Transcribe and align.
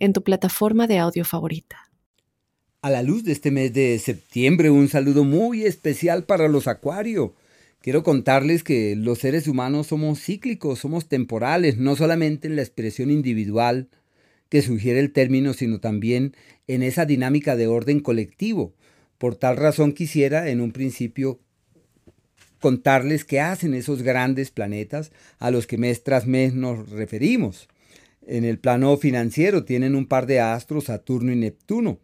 en 0.00 0.12
tu 0.12 0.24
plataforma 0.24 0.88
de 0.88 0.98
audio 0.98 1.24
favorita. 1.24 1.76
A 2.82 2.90
la 2.90 3.02
luz 3.02 3.24
de 3.24 3.32
este 3.32 3.50
mes 3.50 3.72
de 3.72 3.98
septiembre, 3.98 4.70
un 4.70 4.88
saludo 4.88 5.22
muy 5.22 5.62
especial 5.62 6.24
para 6.24 6.48
los 6.48 6.66
acuarios. 6.66 7.30
Quiero 7.80 8.02
contarles 8.02 8.64
que 8.64 8.96
los 8.96 9.20
seres 9.20 9.46
humanos 9.46 9.86
somos 9.86 10.20
cíclicos, 10.20 10.80
somos 10.80 11.08
temporales, 11.08 11.78
no 11.78 11.96
solamente 11.96 12.48
en 12.48 12.56
la 12.56 12.62
expresión 12.62 13.10
individual 13.10 13.88
que 14.48 14.62
sugiere 14.62 15.00
el 15.00 15.12
término, 15.12 15.54
sino 15.54 15.80
también 15.80 16.34
en 16.66 16.82
esa 16.82 17.06
dinámica 17.06 17.56
de 17.56 17.68
orden 17.68 18.00
colectivo. 18.00 18.74
Por 19.16 19.36
tal 19.36 19.56
razón 19.56 19.92
quisiera 19.92 20.50
en 20.50 20.60
un 20.60 20.72
principio 20.72 21.40
contarles 22.60 23.24
qué 23.24 23.40
hacen 23.40 23.72
esos 23.74 24.02
grandes 24.02 24.50
planetas 24.50 25.12
a 25.38 25.50
los 25.50 25.66
que 25.66 25.78
mes 25.78 26.04
tras 26.04 26.26
mes 26.26 26.52
nos 26.52 26.90
referimos. 26.90 27.69
En 28.30 28.44
el 28.44 28.60
plano 28.60 28.96
financiero 28.96 29.64
tienen 29.64 29.96
un 29.96 30.06
par 30.06 30.26
de 30.26 30.38
astros, 30.38 30.84
Saturno 30.84 31.32
y 31.32 31.36
Neptuno. 31.36 31.98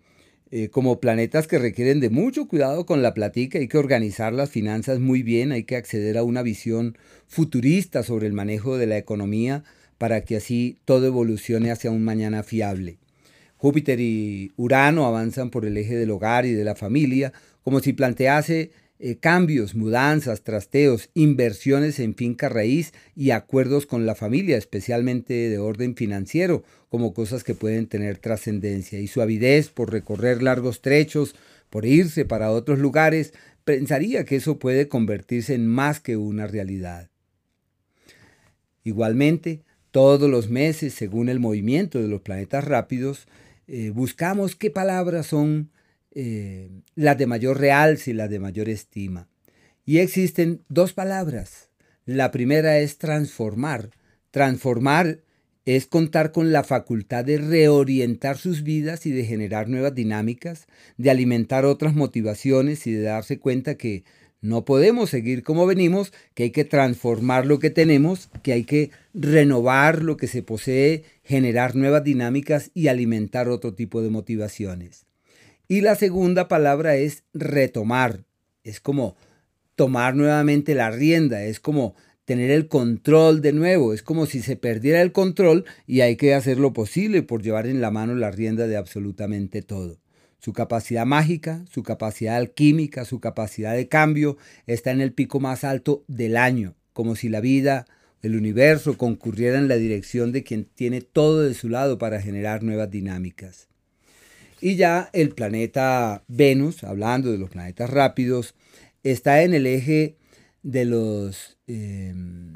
Eh, 0.51 0.71
como 0.71 0.99
planetas 0.99 1.47
que 1.47 1.61
requieren 1.61 2.01
de 2.01 2.11
mucho 2.11 2.49
cuidado 2.49 2.85
con 2.85 3.01
la 3.01 3.15
platica, 3.15 3.61
hay 3.61 3.69
que 3.69 3.79
organizar 3.79 4.33
las 4.33 4.51
finanzas 4.51 4.99
muy 4.99 5.23
bien, 5.23 5.53
hay 5.53 5.63
que 5.63 5.77
acceder 5.77 6.19
a 6.19 6.25
una 6.25 6.43
visión 6.43 6.99
futurista 7.29 8.03
sobre 8.03 8.27
el 8.27 8.33
manejo 8.33 8.77
de 8.77 8.89
la 8.89 8.99
economía 8.99 9.63
para 9.99 10.23
que 10.23 10.35
así 10.35 10.79
todo 10.85 11.07
evolucione 11.07 11.71
hacia 11.71 11.93
un 11.93 12.03
mañana 12.03 12.43
fiable. 12.43 12.99
Júpiter 13.57 14.01
y 14.01 14.51
Urano 14.57 15.07
avanzan 15.07 15.51
por 15.51 15.65
el 15.65 15.77
eje 15.77 15.95
del 15.95 16.11
hogar 16.11 16.45
y 16.45 16.55
de 16.55 16.65
la 16.65 16.75
familia, 16.75 17.33
como 17.63 17.79
si 17.79 17.93
plantease 17.93 18.73
eh, 18.99 19.17
cambios, 19.17 19.75
mudanzas, 19.75 20.43
trasteos, 20.43 21.11
inversiones 21.13 21.99
en 21.99 22.15
finca 22.15 22.49
raíz 22.49 22.95
y 23.15 23.31
acuerdos 23.31 23.85
con 23.85 24.07
la 24.07 24.15
familia, 24.15 24.57
especialmente 24.57 25.35
de 25.35 25.59
orden 25.59 25.97
financiero, 25.97 26.65
como 26.89 27.13
cosas 27.13 27.45
que 27.45 27.55
pueden 27.55 27.87
tener 27.89 28.19
trascendencia. 28.19 28.99
Y 28.99 29.07
su 29.07 29.21
avidez 29.21 29.69
por 29.69 29.93
recorrer 29.93 30.43
largos 30.43 30.81
trechos, 30.81 31.35
por 31.69 31.85
irse 31.85 32.25
para 32.25 32.51
otros 32.51 32.79
lugares, 32.79 33.35
pensaría 33.65 34.25
que 34.25 34.37
eso 34.37 34.59
puede 34.59 34.89
convertirse 34.89 35.55
en 35.55 35.67
más 35.67 36.01
que 36.01 36.17
una 36.17 36.47
realidad. 36.47 37.11
Igualmente, 38.83 39.63
todos 39.91 40.31
los 40.31 40.49
meses, 40.49 40.95
según 40.95 41.29
el 41.29 41.41
movimiento 41.41 42.01
de 42.01 42.09
los 42.09 42.23
planetas 42.23 42.65
rápidos, 42.65 43.27
eh, 43.67 43.91
buscamos 43.91 44.55
qué 44.55 44.71
palabras 44.71 45.27
son 45.27 45.71
eh, 46.19 46.71
las 46.95 47.19
de 47.19 47.27
mayor 47.27 47.61
realce 47.61 48.11
y 48.11 48.15
las 48.15 48.31
de 48.31 48.39
mayor 48.39 48.71
estima. 48.71 49.29
Y 49.85 49.99
existen 49.99 50.63
dos 50.71 50.95
palabras. 50.95 51.69
La 52.07 52.31
primera 52.31 52.79
es 52.79 52.97
transformar. 52.97 53.91
Transformar 54.31 55.21
es 55.67 55.87
contar 55.87 56.33
con 56.33 56.53
la 56.53 56.65
facultad 56.65 57.27
de 57.27 57.37
reorientar 57.37 58.39
sus 58.39 58.63
vidas 58.63 59.05
y 59.05 59.11
de 59.11 59.27
generar 59.27 59.69
nuevas 59.69 59.95
dinámicas, 59.95 60.67
de 60.97 61.11
alimentar 61.11 61.67
otras 61.67 61.95
motivaciones 61.95 62.87
y 62.87 62.93
de 62.93 63.03
darse 63.03 63.39
cuenta 63.39 63.77
que 63.77 64.05
no 64.41 64.65
podemos 64.65 65.11
seguir 65.11 65.43
como 65.43 65.67
venimos, 65.67 66.15
que 66.33 66.45
hay 66.45 66.51
que 66.51 66.65
transformar 66.65 67.45
lo 67.45 67.59
que 67.59 67.69
tenemos, 67.69 68.31
que 68.43 68.55
hay 68.55 68.65
que 68.65 68.91
renovar 69.13 70.03
lo 70.03 70.17
que 70.17 70.29
se 70.29 70.43
posee, 70.43 71.03
generar 71.23 71.77
nuevas 71.77 72.05
dinámicas 72.05 72.71
y 72.73 72.89
alimentar 72.89 73.51
otro 73.51 73.75
tipo 73.75 74.01
de 74.01 74.09
motivaciones. 74.09 75.05
Y 75.69 75.81
la 75.81 75.97
segunda 75.97 76.49
palabra 76.49 76.97
es 76.97 77.25
retomar. 77.35 78.25
Es 78.63 78.81
como 78.81 79.17
tomar 79.75 80.15
nuevamente 80.15 80.75
la 80.75 80.91
rienda, 80.91 81.45
es 81.45 81.61
como 81.61 81.95
tener 82.25 82.51
el 82.51 82.67
control 82.67 83.41
de 83.41 83.53
nuevo, 83.53 83.93
es 83.93 84.03
como 84.03 84.27
si 84.27 84.43
se 84.43 84.57
perdiera 84.57 85.01
el 85.01 85.13
control 85.13 85.65
y 85.87 86.01
hay 86.01 86.17
que 86.17 86.35
hacer 86.35 86.59
lo 86.59 86.73
posible 86.73 87.23
por 87.23 87.43
llevar 87.43 87.67
en 87.67 87.81
la 87.81 87.91
mano 87.91 88.15
la 88.15 88.31
rienda 88.31 88.67
de 88.67 88.77
absolutamente 88.77 89.63
todo. 89.63 89.99
Su 90.39 90.53
capacidad 90.53 91.07
mágica, 91.07 91.65
su 91.71 91.83
capacidad 91.83 92.37
alquímica, 92.37 93.05
su 93.05 93.21
capacidad 93.21 93.75
de 93.75 93.89
cambio 93.89 94.37
está 94.67 94.91
en 94.91 95.01
el 95.01 95.13
pico 95.13 95.41
más 95.41 95.65
alto 95.65 96.05
del 96.09 96.37
año, 96.37 96.75
como 96.93 97.17
si 97.17 97.29
la 97.29 97.41
vida, 97.41 97.87
el 98.23 98.37
universo 98.37 98.97
concurriera 98.99 99.59
en 99.59 99.69
la 99.69 99.77
dirección 99.77 100.33
de 100.33 100.43
quien 100.43 100.65
tiene 100.65 101.01
todo 101.01 101.43
de 101.43 101.55
su 101.55 101.69
lado 101.69 101.99
para 101.99 102.21
generar 102.21 102.63
nuevas 102.63 102.91
dinámicas. 102.91 103.69
Y 104.61 104.77
ya 104.77 105.11
el 105.13 105.31
planeta 105.31 106.25
Venus, 106.29 106.83
hablando 106.83 107.31
de 107.31 107.39
los 107.39 107.51
planetas 107.51 107.91
rápidos, 107.91 108.55
está 109.03 109.43
en 109.43 109.55
el 109.55 109.67
eje 109.67 110.17
de 110.63 110.85
los 110.85 111.59
em, 111.67 112.53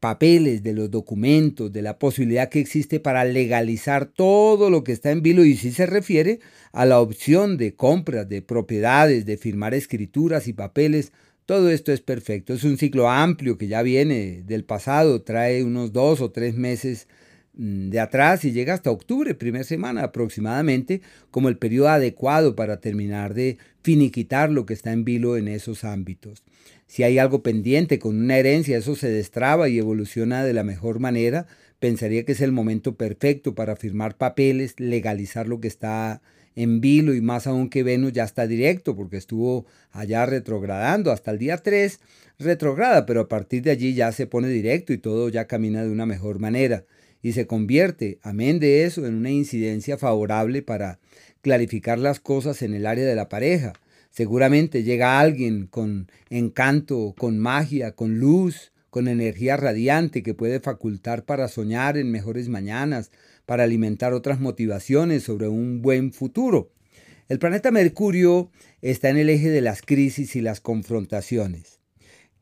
papeles, 0.00 0.62
de 0.62 0.72
los 0.72 0.90
documentos, 0.90 1.72
de 1.72 1.82
la 1.82 1.98
posibilidad 1.98 2.48
que 2.48 2.60
existe 2.60 3.00
para 3.00 3.24
legalizar 3.24 4.06
todo 4.06 4.70
lo 4.70 4.84
que 4.84 4.92
está 4.92 5.10
en 5.10 5.22
vilo 5.22 5.44
y 5.44 5.56
si 5.56 5.72
se 5.72 5.86
refiere 5.86 6.38
a 6.72 6.86
la 6.86 7.00
opción 7.00 7.56
de 7.56 7.74
compras 7.74 8.28
de 8.28 8.40
propiedades, 8.42 9.26
de 9.26 9.36
firmar 9.36 9.74
escrituras 9.74 10.46
y 10.46 10.52
papeles. 10.52 11.12
Todo 11.46 11.70
esto 11.70 11.92
es 11.92 12.00
perfecto. 12.00 12.54
Es 12.54 12.62
un 12.62 12.78
ciclo 12.78 13.10
amplio 13.10 13.58
que 13.58 13.68
ya 13.68 13.82
viene 13.82 14.42
del 14.44 14.64
pasado, 14.64 15.22
trae 15.22 15.64
unos 15.64 15.92
dos 15.92 16.20
o 16.20 16.30
tres 16.30 16.54
meses 16.54 17.08
de 17.58 17.98
atrás 17.98 18.44
y 18.44 18.52
llega 18.52 18.72
hasta 18.72 18.92
octubre, 18.92 19.34
primera 19.34 19.64
semana 19.64 20.04
aproximadamente, 20.04 21.02
como 21.32 21.48
el 21.48 21.58
periodo 21.58 21.88
adecuado 21.88 22.54
para 22.54 22.80
terminar 22.80 23.34
de 23.34 23.58
finiquitar 23.82 24.50
lo 24.50 24.64
que 24.64 24.74
está 24.74 24.92
en 24.92 25.04
vilo 25.04 25.36
en 25.36 25.48
esos 25.48 25.82
ámbitos. 25.82 26.44
Si 26.86 27.02
hay 27.02 27.18
algo 27.18 27.42
pendiente 27.42 27.98
con 27.98 28.16
una 28.16 28.38
herencia, 28.38 28.78
eso 28.78 28.94
se 28.94 29.10
destraba 29.10 29.68
y 29.68 29.78
evoluciona 29.78 30.44
de 30.44 30.52
la 30.52 30.62
mejor 30.62 31.00
manera, 31.00 31.48
pensaría 31.80 32.24
que 32.24 32.32
es 32.32 32.40
el 32.40 32.52
momento 32.52 32.94
perfecto 32.94 33.56
para 33.56 33.74
firmar 33.74 34.16
papeles, 34.16 34.78
legalizar 34.78 35.48
lo 35.48 35.60
que 35.60 35.68
está 35.68 36.22
en 36.54 36.80
vilo 36.80 37.12
y 37.12 37.20
más 37.20 37.48
aún 37.48 37.70
que 37.70 37.82
Venus 37.82 38.12
ya 38.12 38.24
está 38.24 38.46
directo 38.46 38.94
porque 38.94 39.16
estuvo 39.16 39.66
allá 39.90 40.26
retrogradando 40.26 41.10
hasta 41.10 41.32
el 41.32 41.38
día 41.38 41.56
3 41.58 41.98
retrograda, 42.38 43.04
pero 43.04 43.22
a 43.22 43.28
partir 43.28 43.62
de 43.62 43.72
allí 43.72 43.94
ya 43.94 44.12
se 44.12 44.28
pone 44.28 44.48
directo 44.48 44.92
y 44.92 44.98
todo 44.98 45.28
ya 45.28 45.46
camina 45.46 45.82
de 45.82 45.90
una 45.90 46.06
mejor 46.06 46.38
manera 46.38 46.84
y 47.22 47.32
se 47.32 47.46
convierte, 47.46 48.18
amén 48.22 48.60
de 48.60 48.84
eso, 48.84 49.06
en 49.06 49.14
una 49.14 49.30
incidencia 49.30 49.98
favorable 49.98 50.62
para 50.62 50.98
clarificar 51.40 51.98
las 51.98 52.20
cosas 52.20 52.62
en 52.62 52.74
el 52.74 52.86
área 52.86 53.04
de 53.04 53.14
la 53.14 53.28
pareja. 53.28 53.72
Seguramente 54.10 54.82
llega 54.82 55.20
alguien 55.20 55.66
con 55.66 56.10
encanto, 56.30 57.14
con 57.16 57.38
magia, 57.38 57.92
con 57.92 58.18
luz, 58.18 58.72
con 58.90 59.08
energía 59.08 59.56
radiante 59.56 60.22
que 60.22 60.34
puede 60.34 60.60
facultar 60.60 61.24
para 61.24 61.48
soñar 61.48 61.96
en 61.98 62.10
mejores 62.10 62.48
mañanas, 62.48 63.10
para 63.46 63.64
alimentar 63.64 64.12
otras 64.12 64.40
motivaciones 64.40 65.22
sobre 65.22 65.48
un 65.48 65.82
buen 65.82 66.12
futuro. 66.12 66.72
El 67.28 67.38
planeta 67.38 67.70
Mercurio 67.70 68.50
está 68.80 69.10
en 69.10 69.18
el 69.18 69.28
eje 69.28 69.50
de 69.50 69.60
las 69.60 69.82
crisis 69.82 70.34
y 70.36 70.40
las 70.40 70.60
confrontaciones. 70.60 71.77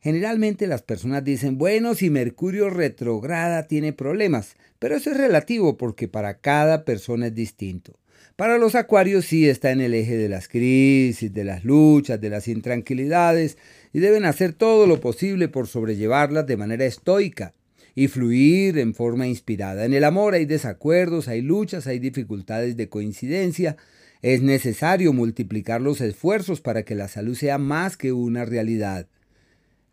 Generalmente 0.07 0.67
las 0.67 0.83
personas 0.83 1.25
dicen, 1.25 1.57
bueno, 1.57 1.93
si 1.93 2.09
Mercurio 2.09 2.69
retrograda 2.69 3.67
tiene 3.67 3.91
problemas, 3.91 4.55
pero 4.79 4.95
eso 4.95 5.11
es 5.11 5.17
relativo 5.17 5.75
porque 5.75 6.07
para 6.07 6.37
cada 6.39 6.85
persona 6.85 7.27
es 7.27 7.35
distinto. 7.35 7.99
Para 8.37 8.57
los 8.57 8.75
acuarios 8.75 9.25
sí 9.25 9.49
está 9.49 9.71
en 9.71 9.81
el 9.81 9.93
eje 9.93 10.15
de 10.15 10.29
las 10.29 10.47
crisis, 10.47 11.33
de 11.33 11.43
las 11.43 11.65
luchas, 11.65 12.21
de 12.21 12.29
las 12.29 12.47
intranquilidades, 12.47 13.57
y 13.91 13.99
deben 13.99 14.23
hacer 14.23 14.53
todo 14.53 14.87
lo 14.87 15.01
posible 15.01 15.49
por 15.49 15.67
sobrellevarlas 15.67 16.47
de 16.47 16.55
manera 16.55 16.85
estoica 16.85 17.53
y 17.93 18.07
fluir 18.07 18.77
en 18.77 18.93
forma 18.93 19.27
inspirada. 19.27 19.83
En 19.83 19.93
el 19.93 20.05
amor 20.05 20.35
hay 20.35 20.45
desacuerdos, 20.45 21.27
hay 21.27 21.41
luchas, 21.41 21.85
hay 21.85 21.99
dificultades 21.99 22.77
de 22.77 22.87
coincidencia. 22.87 23.75
Es 24.21 24.41
necesario 24.41 25.11
multiplicar 25.11 25.81
los 25.81 25.99
esfuerzos 25.99 26.61
para 26.61 26.83
que 26.83 26.95
la 26.95 27.09
salud 27.09 27.35
sea 27.35 27.57
más 27.57 27.97
que 27.97 28.13
una 28.13 28.45
realidad. 28.45 29.09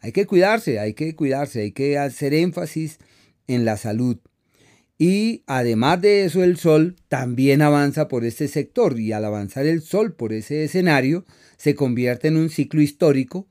Hay 0.04 0.12
que 0.12 0.26
cuidarse, 0.26 0.78
hay 0.78 0.92
que 0.92 1.16
cuidarse, 1.16 1.62
hay 1.62 1.72
que 1.72 1.96
hacer 1.96 2.34
énfasis 2.34 2.98
en 3.46 3.64
la 3.64 3.78
salud. 3.78 4.18
Y 4.98 5.44
además 5.46 6.02
de 6.02 6.26
eso, 6.26 6.44
el 6.44 6.58
Sol 6.58 6.96
también 7.08 7.62
avanza 7.62 8.06
por 8.06 8.26
este 8.26 8.48
sector 8.48 9.00
y 9.00 9.12
al 9.12 9.24
avanzar 9.24 9.64
el 9.64 9.80
Sol 9.80 10.14
por 10.14 10.34
ese 10.34 10.62
escenario, 10.62 11.24
se 11.56 11.74
convierte 11.74 12.28
en 12.28 12.36
un 12.36 12.50
ciclo 12.50 12.82
histórico 12.82 13.48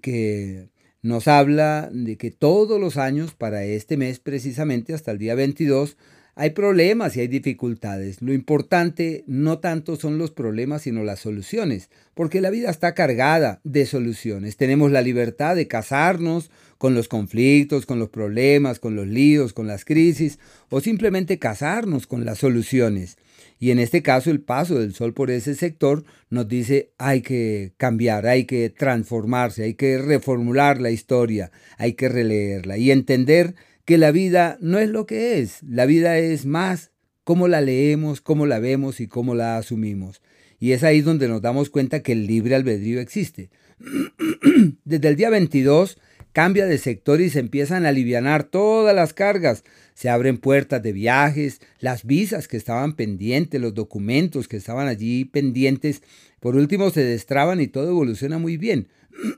que 0.00 0.68
nos 1.02 1.26
habla 1.26 1.90
de 1.92 2.16
que 2.16 2.30
todos 2.30 2.80
los 2.80 2.96
años, 2.96 3.34
para 3.34 3.64
este 3.64 3.96
mes 3.96 4.20
precisamente, 4.20 4.94
hasta 4.94 5.10
el 5.10 5.18
día 5.18 5.34
22, 5.34 5.96
Hay 6.40 6.50
problemas 6.50 7.16
y 7.16 7.20
hay 7.20 7.26
dificultades. 7.26 8.22
Lo 8.22 8.32
importante 8.32 9.24
no 9.26 9.58
tanto 9.58 9.96
son 9.96 10.18
los 10.18 10.30
problemas, 10.30 10.82
sino 10.82 11.02
las 11.02 11.18
soluciones, 11.18 11.90
porque 12.14 12.40
la 12.40 12.50
vida 12.50 12.70
está 12.70 12.94
cargada 12.94 13.60
de 13.64 13.86
soluciones. 13.86 14.56
Tenemos 14.56 14.92
la 14.92 15.02
libertad 15.02 15.56
de 15.56 15.66
casarnos 15.66 16.52
con 16.78 16.94
los 16.94 17.08
conflictos, 17.08 17.86
con 17.86 17.98
los 17.98 18.10
problemas, 18.10 18.78
con 18.78 18.94
los 18.94 19.08
líos, 19.08 19.52
con 19.52 19.66
las 19.66 19.84
crisis, 19.84 20.38
o 20.70 20.80
simplemente 20.80 21.40
casarnos 21.40 22.06
con 22.06 22.24
las 22.24 22.38
soluciones. 22.38 23.16
Y 23.58 23.72
en 23.72 23.80
este 23.80 24.02
caso 24.02 24.30
el 24.30 24.40
paso 24.40 24.78
del 24.78 24.94
sol 24.94 25.14
por 25.14 25.32
ese 25.32 25.56
sector 25.56 26.04
nos 26.30 26.46
dice 26.46 26.92
hay 26.98 27.20
que 27.20 27.72
cambiar, 27.78 28.28
hay 28.28 28.44
que 28.44 28.70
transformarse, 28.70 29.64
hay 29.64 29.74
que 29.74 29.98
reformular 29.98 30.80
la 30.80 30.92
historia, 30.92 31.50
hay 31.78 31.94
que 31.94 32.08
releerla 32.08 32.78
y 32.78 32.92
entender 32.92 33.56
que 33.88 33.96
la 33.96 34.10
vida 34.10 34.58
no 34.60 34.78
es 34.78 34.90
lo 34.90 35.06
que 35.06 35.40
es, 35.40 35.62
la 35.62 35.86
vida 35.86 36.18
es 36.18 36.44
más 36.44 36.90
cómo 37.24 37.48
la 37.48 37.62
leemos, 37.62 38.20
cómo 38.20 38.44
la 38.44 38.58
vemos 38.58 39.00
y 39.00 39.06
cómo 39.06 39.34
la 39.34 39.56
asumimos. 39.56 40.20
Y 40.60 40.72
es 40.72 40.84
ahí 40.84 41.00
donde 41.00 41.26
nos 41.26 41.40
damos 41.40 41.70
cuenta 41.70 42.02
que 42.02 42.12
el 42.12 42.26
libre 42.26 42.54
albedrío 42.54 43.00
existe. 43.00 43.48
Desde 44.84 45.08
el 45.08 45.16
día 45.16 45.30
22 45.30 45.96
cambia 46.32 46.66
de 46.66 46.76
sector 46.76 47.22
y 47.22 47.30
se 47.30 47.38
empiezan 47.38 47.86
a 47.86 47.88
alivianar 47.88 48.44
todas 48.44 48.94
las 48.94 49.14
cargas. 49.14 49.64
Se 49.94 50.10
abren 50.10 50.36
puertas 50.36 50.82
de 50.82 50.92
viajes, 50.92 51.62
las 51.80 52.04
visas 52.04 52.46
que 52.46 52.58
estaban 52.58 52.92
pendientes, 52.92 53.58
los 53.58 53.72
documentos 53.72 54.48
que 54.48 54.58
estaban 54.58 54.86
allí 54.86 55.24
pendientes, 55.24 56.02
por 56.40 56.56
último 56.56 56.90
se 56.90 57.04
destraban 57.04 57.58
y 57.62 57.68
todo 57.68 57.88
evoluciona 57.88 58.36
muy 58.36 58.58
bien. 58.58 58.88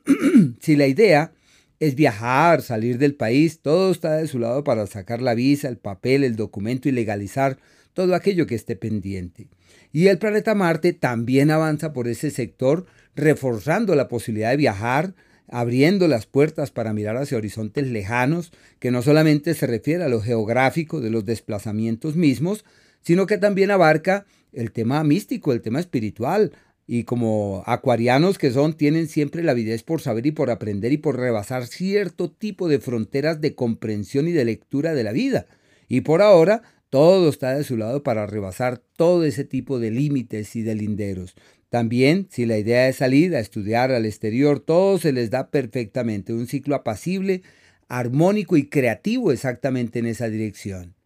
si 0.61 0.75
la 0.75 0.88
idea 0.88 1.35
es 1.81 1.94
viajar, 1.94 2.61
salir 2.62 2.99
del 2.99 3.15
país, 3.15 3.61
todo 3.61 3.91
está 3.91 4.17
de 4.17 4.29
su 4.29 4.38
lado 4.38 4.62
para 4.62 4.87
sacar 4.87 5.23
la 5.23 5.35
visa, 5.35 5.69
el 5.69 5.79
papel, 5.79 6.25
el 6.25 6.37
documento 6.37 6.88
y 6.88 6.93
legalizar 6.93 7.59
todo 7.94 8.15
aquello 8.15 8.47
que 8.47 8.55
esté 8.55 8.77
pendiente. 8.77 9.49
Y 9.91 10.06
el 10.06 10.19
planeta 10.19 10.55
Marte 10.55 10.93
también 10.93 11.50
avanza 11.50 11.93
por 11.93 12.06
ese 12.06 12.31
sector, 12.31 12.87
reforzando 13.17 13.94
la 13.94 14.09
posibilidad 14.09 14.50
de 14.50 14.59
viajar, 14.59 15.15
abriendo 15.49 16.06
las 16.06 16.27
puertas 16.27 16.71
para 16.71 16.93
mirar 16.93 17.17
hacia 17.17 17.38
horizontes 17.38 17.88
lejanos, 17.88 18.53
que 18.79 18.91
no 18.91 19.03
solamente 19.03 19.55
se 19.55 19.67
refiere 19.67 20.05
a 20.05 20.09
lo 20.09 20.21
geográfico 20.21 21.00
de 21.00 21.11
los 21.11 21.25
desplazamientos 21.25 22.15
mismos, 22.15 22.65
sino 23.00 23.26
que 23.26 23.38
también 23.38 23.71
abarca 23.71 24.26
el 24.53 24.71
tema 24.71 25.03
místico, 25.03 25.53
el 25.53 25.62
tema 25.62 25.81
espiritual, 25.81 26.53
y 26.93 27.05
como 27.05 27.63
acuarianos 27.67 28.37
que 28.37 28.51
son, 28.51 28.77
tienen 28.77 29.07
siempre 29.07 29.45
la 29.45 29.53
avidez 29.53 29.85
por 29.85 30.01
saber 30.01 30.27
y 30.27 30.33
por 30.33 30.51
aprender 30.51 30.91
y 30.91 30.97
por 30.97 31.17
rebasar 31.17 31.69
cierto 31.69 32.33
tipo 32.33 32.69
de 32.69 32.81
fronteras 32.81 33.41
de 33.41 33.55
comprensión 33.55 34.27
y 34.27 34.33
de 34.33 34.45
lectura 34.45 34.93
de 34.93 35.05
la 35.05 35.13
vida. 35.13 35.47
Y 35.87 36.01
por 36.01 36.21
ahora, 36.21 36.63
todo 36.89 37.29
está 37.29 37.55
de 37.55 37.63
su 37.63 37.77
lado 37.77 38.03
para 38.03 38.27
rebasar 38.27 38.83
todo 38.97 39.23
ese 39.23 39.45
tipo 39.45 39.79
de 39.79 39.93
límites 39.93 40.57
y 40.57 40.63
de 40.63 40.75
linderos. 40.75 41.37
También, 41.69 42.27
si 42.29 42.45
la 42.45 42.59
idea 42.59 42.89
es 42.89 42.97
salir 42.97 43.37
a 43.37 43.41
estudiar 43.41 43.93
al 43.93 44.05
exterior, 44.05 44.59
todo 44.59 44.99
se 44.99 45.13
les 45.13 45.31
da 45.31 45.53
perfectamente, 45.53 46.33
un 46.33 46.49
ciclo 46.49 46.75
apacible, 46.75 47.43
armónico 47.87 48.57
y 48.57 48.67
creativo 48.67 49.31
exactamente 49.31 50.01
en 50.01 50.07
esa 50.07 50.29
dirección. 50.29 50.97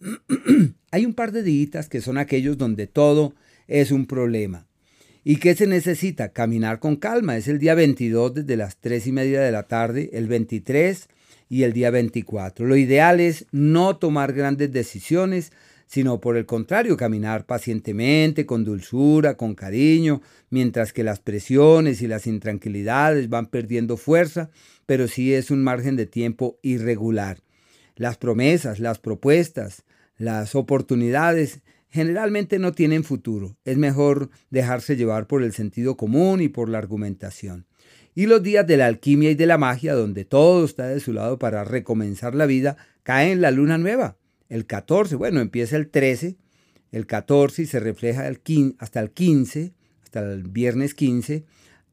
Hay 0.90 1.04
un 1.04 1.12
par 1.12 1.32
de 1.32 1.42
días 1.42 1.90
que 1.90 2.00
son 2.00 2.16
aquellos 2.16 2.56
donde 2.56 2.86
todo 2.86 3.34
es 3.68 3.90
un 3.90 4.06
problema. 4.06 4.66
¿Y 5.26 5.36
qué 5.36 5.54
se 5.54 5.66
necesita? 5.66 6.28
Caminar 6.28 6.80
con 6.80 6.96
calma. 6.96 7.38
Es 7.38 7.48
el 7.48 7.58
día 7.58 7.74
22 7.74 8.34
desde 8.34 8.58
las 8.58 8.76
3 8.76 9.06
y 9.06 9.12
media 9.12 9.40
de 9.40 9.52
la 9.52 9.62
tarde, 9.62 10.10
el 10.12 10.28
23 10.28 11.08
y 11.48 11.62
el 11.62 11.72
día 11.72 11.90
24. 11.90 12.66
Lo 12.66 12.76
ideal 12.76 13.20
es 13.20 13.46
no 13.50 13.96
tomar 13.96 14.34
grandes 14.34 14.70
decisiones, 14.70 15.50
sino 15.86 16.20
por 16.20 16.36
el 16.36 16.44
contrario, 16.44 16.98
caminar 16.98 17.46
pacientemente, 17.46 18.44
con 18.44 18.64
dulzura, 18.64 19.38
con 19.38 19.54
cariño, 19.54 20.20
mientras 20.50 20.92
que 20.92 21.04
las 21.04 21.20
presiones 21.20 22.02
y 22.02 22.06
las 22.06 22.26
intranquilidades 22.26 23.30
van 23.30 23.46
perdiendo 23.46 23.96
fuerza, 23.96 24.50
pero 24.84 25.08
sí 25.08 25.32
es 25.32 25.50
un 25.50 25.62
margen 25.62 25.96
de 25.96 26.04
tiempo 26.04 26.58
irregular. 26.60 27.38
Las 27.96 28.18
promesas, 28.18 28.78
las 28.78 28.98
propuestas, 28.98 29.84
las 30.18 30.54
oportunidades 30.54 31.62
generalmente 31.94 32.58
no 32.58 32.72
tienen 32.72 33.04
futuro. 33.04 33.56
Es 33.64 33.76
mejor 33.76 34.28
dejarse 34.50 34.96
llevar 34.96 35.28
por 35.28 35.44
el 35.44 35.52
sentido 35.52 35.96
común 35.96 36.40
y 36.40 36.48
por 36.48 36.68
la 36.68 36.78
argumentación. 36.78 37.66
Y 38.16 38.26
los 38.26 38.42
días 38.42 38.66
de 38.66 38.76
la 38.76 38.86
alquimia 38.86 39.30
y 39.30 39.36
de 39.36 39.46
la 39.46 39.58
magia, 39.58 39.94
donde 39.94 40.24
todo 40.24 40.64
está 40.64 40.88
de 40.88 40.98
su 40.98 41.12
lado 41.12 41.38
para 41.38 41.62
recomenzar 41.62 42.34
la 42.34 42.46
vida, 42.46 42.76
caen 43.04 43.30
en 43.30 43.40
la 43.42 43.52
luna 43.52 43.78
nueva. 43.78 44.16
El 44.48 44.66
14, 44.66 45.14
bueno, 45.14 45.40
empieza 45.40 45.76
el 45.76 45.88
13, 45.88 46.36
el 46.90 47.06
14 47.06 47.62
y 47.62 47.66
se 47.66 47.78
refleja 47.78 48.26
el 48.26 48.40
15, 48.40 48.74
hasta 48.80 48.98
el 48.98 49.12
15, 49.12 49.72
hasta 50.02 50.32
el 50.32 50.42
viernes 50.42 50.94
15, 50.94 51.44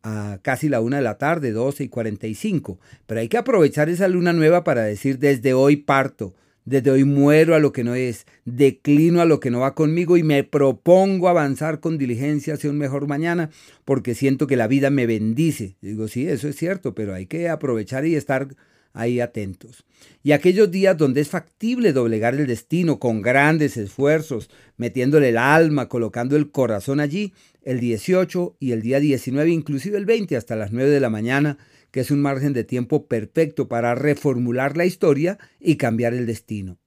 a 0.01 0.39
casi 0.41 0.67
la 0.67 0.81
una 0.81 0.97
de 0.97 1.03
la 1.03 1.19
tarde, 1.19 1.51
12 1.51 1.83
y 1.83 1.89
45. 1.89 2.79
Pero 3.05 3.19
hay 3.19 3.29
que 3.29 3.37
aprovechar 3.37 3.87
esa 3.87 4.07
luna 4.07 4.33
nueva 4.33 4.63
para 4.63 4.81
decir 4.81 5.19
desde 5.19 5.53
hoy 5.53 5.77
parto, 5.77 6.33
desde 6.65 6.91
hoy 6.91 7.03
muero 7.03 7.55
a 7.55 7.59
lo 7.59 7.71
que 7.71 7.83
no 7.83 7.95
es, 7.95 8.25
declino 8.45 9.21
a 9.21 9.25
lo 9.25 9.39
que 9.39 9.51
no 9.51 9.59
va 9.59 9.75
conmigo 9.75 10.17
y 10.17 10.23
me 10.23 10.43
propongo 10.43 11.27
avanzar 11.27 11.79
con 11.79 11.97
diligencia 11.97 12.53
hacia 12.53 12.69
un 12.69 12.77
mejor 12.77 13.07
mañana 13.07 13.49
porque 13.85 14.15
siento 14.15 14.47
que 14.47 14.57
la 14.57 14.67
vida 14.67 14.89
me 14.89 15.05
bendice. 15.05 15.75
Digo, 15.81 16.07
sí, 16.07 16.27
eso 16.27 16.47
es 16.47 16.55
cierto, 16.55 16.93
pero 16.93 17.13
hay 17.13 17.25
que 17.25 17.49
aprovechar 17.49 18.05
y 18.05 18.15
estar 18.15 18.47
ahí 18.93 19.19
atentos. 19.19 19.85
Y 20.23 20.33
aquellos 20.33 20.69
días 20.69 20.97
donde 20.97 21.21
es 21.21 21.29
factible 21.29 21.93
doblegar 21.93 22.35
el 22.35 22.47
destino 22.47 22.99
con 22.99 23.21
grandes 23.21 23.77
esfuerzos, 23.77 24.49
metiéndole 24.77 25.29
el 25.29 25.37
alma, 25.37 25.87
colocando 25.87 26.35
el 26.35 26.51
corazón 26.51 26.99
allí, 26.99 27.33
el 27.63 27.79
18 27.79 28.57
y 28.59 28.71
el 28.71 28.81
día 28.81 28.99
19, 28.99 29.49
inclusive 29.49 29.97
el 29.97 30.05
20 30.05 30.35
hasta 30.35 30.55
las 30.55 30.71
9 30.71 30.89
de 30.89 30.99
la 30.99 31.09
mañana, 31.09 31.57
que 31.91 31.99
es 31.99 32.11
un 32.11 32.21
margen 32.21 32.53
de 32.53 32.63
tiempo 32.63 33.07
perfecto 33.07 33.67
para 33.67 33.95
reformular 33.95 34.77
la 34.77 34.85
historia 34.85 35.37
y 35.59 35.75
cambiar 35.75 36.13
el 36.13 36.25
destino. 36.25 36.77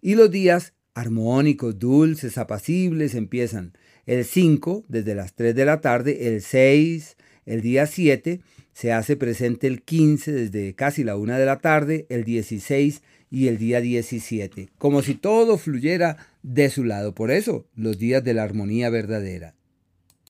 Y 0.00 0.14
los 0.14 0.30
días 0.30 0.74
armónicos, 0.94 1.78
dulces, 1.78 2.38
apacibles 2.38 3.14
empiezan 3.14 3.72
el 4.06 4.24
5 4.24 4.84
desde 4.88 5.14
las 5.14 5.34
3 5.34 5.54
de 5.54 5.64
la 5.64 5.80
tarde, 5.80 6.28
el 6.28 6.42
6, 6.42 7.16
el 7.46 7.60
día 7.60 7.86
7 7.86 8.40
se 8.72 8.92
hace 8.92 9.16
presente 9.16 9.66
el 9.66 9.82
15 9.82 10.32
desde 10.32 10.74
casi 10.74 11.04
la 11.04 11.16
1 11.16 11.38
de 11.38 11.46
la 11.46 11.60
tarde, 11.60 12.06
el 12.08 12.24
16 12.24 13.02
y 13.30 13.48
el 13.48 13.58
día 13.58 13.80
17, 13.80 14.70
como 14.78 15.02
si 15.02 15.14
todo 15.14 15.58
fluyera 15.58 16.16
de 16.42 16.70
su 16.70 16.84
lado. 16.84 17.14
Por 17.14 17.30
eso, 17.30 17.66
los 17.74 17.98
días 17.98 18.22
de 18.24 18.34
la 18.34 18.42
armonía 18.42 18.90
verdadera. 18.90 19.54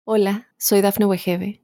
Hola, 0.04 0.48
soy 0.58 0.82
Dafne 0.82 1.06
Wegebe 1.06 1.63